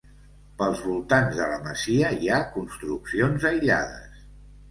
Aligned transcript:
Pels 0.59 0.79
voltants 0.85 1.35
de 1.41 1.49
la 1.51 1.59
masia 1.65 2.09
hi 2.23 2.31
ha 2.31 2.39
construccions 2.55 3.45
aïllades. 3.51 4.27